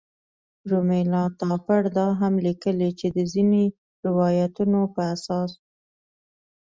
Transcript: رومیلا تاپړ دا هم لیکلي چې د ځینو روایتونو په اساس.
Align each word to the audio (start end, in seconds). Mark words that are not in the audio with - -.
رومیلا 0.69 1.23
تاپړ 1.39 1.81
دا 1.97 2.07
هم 2.21 2.33
لیکلي 2.47 2.89
چې 2.99 3.07
د 3.15 3.17
ځینو 3.31 3.63
روایتونو 4.05 4.79
په 4.93 5.01
اساس. 5.13 5.51